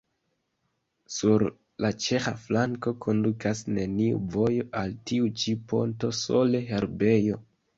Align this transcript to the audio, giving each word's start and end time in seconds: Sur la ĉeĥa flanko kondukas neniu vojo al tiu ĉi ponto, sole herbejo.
Sur 1.15 1.43
la 1.85 1.91
ĉeĥa 2.05 2.33
flanko 2.47 2.93
kondukas 3.07 3.61
neniu 3.75 4.23
vojo 4.37 4.67
al 4.83 4.97
tiu 5.11 5.31
ĉi 5.43 5.55
ponto, 5.75 6.11
sole 6.23 6.65
herbejo. 6.73 7.39